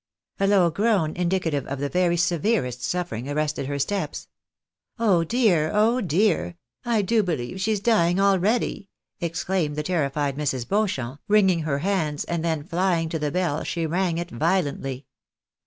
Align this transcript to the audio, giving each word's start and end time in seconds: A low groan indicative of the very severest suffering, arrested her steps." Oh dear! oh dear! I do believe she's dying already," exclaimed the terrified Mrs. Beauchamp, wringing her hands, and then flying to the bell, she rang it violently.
A 0.39 0.47
low 0.47 0.71
groan 0.71 1.15
indicative 1.15 1.67
of 1.67 1.77
the 1.77 1.87
very 1.87 2.17
severest 2.17 2.81
suffering, 2.83 3.29
arrested 3.29 3.67
her 3.67 3.77
steps." 3.77 4.29
Oh 4.97 5.23
dear! 5.23 5.69
oh 5.71 6.01
dear! 6.01 6.55
I 6.83 7.03
do 7.03 7.21
believe 7.21 7.61
she's 7.61 7.79
dying 7.79 8.19
already," 8.19 8.89
exclaimed 9.19 9.75
the 9.75 9.83
terrified 9.83 10.37
Mrs. 10.37 10.67
Beauchamp, 10.67 11.19
wringing 11.27 11.59
her 11.59 11.77
hands, 11.85 12.23
and 12.23 12.43
then 12.43 12.63
flying 12.63 13.09
to 13.09 13.19
the 13.19 13.29
bell, 13.29 13.63
she 13.63 13.85
rang 13.85 14.17
it 14.17 14.31
violently. 14.31 15.05